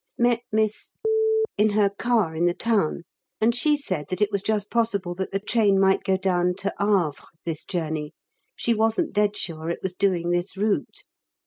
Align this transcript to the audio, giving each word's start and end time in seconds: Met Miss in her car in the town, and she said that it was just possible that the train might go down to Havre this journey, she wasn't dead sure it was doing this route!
Met 0.17 0.39
Miss 0.51 0.95
in 1.59 1.69
her 1.77 1.87
car 1.91 2.33
in 2.35 2.47
the 2.47 2.55
town, 2.55 3.03
and 3.39 3.53
she 3.55 3.77
said 3.77 4.07
that 4.09 4.19
it 4.19 4.31
was 4.31 4.41
just 4.41 4.71
possible 4.71 5.13
that 5.13 5.31
the 5.31 5.39
train 5.39 5.79
might 5.79 6.01
go 6.03 6.17
down 6.17 6.55
to 6.55 6.73
Havre 6.79 7.21
this 7.45 7.63
journey, 7.63 8.11
she 8.55 8.73
wasn't 8.73 9.13
dead 9.13 9.37
sure 9.37 9.69
it 9.69 9.83
was 9.83 9.93
doing 9.93 10.31
this 10.31 10.57
route! 10.57 11.03